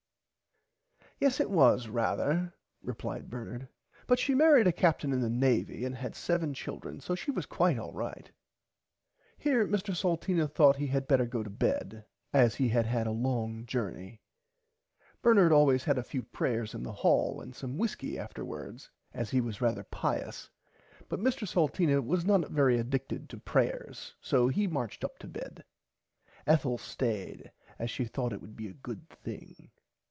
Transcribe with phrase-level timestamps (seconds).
[1.23, 2.51] Yes it was rarther
[2.81, 3.67] replied Bernard
[4.07, 7.45] but she marrid a Captain in the Navy and had seven children so she was
[7.45, 8.31] quite alright.
[9.37, 13.11] Here Mr Salteena thourght he had better go to bed as he had had a
[13.11, 14.17] long jornney.
[15.21, 19.41] Bernard always had a few prayers in the hall and some whiskey afterwards as he
[19.41, 20.49] was rarther pious
[21.07, 25.63] but Mr Salteena was not very adicted to prayers so he marched up to bed.
[26.47, 29.69] Ethel stayed as she thourght it would be a good thing.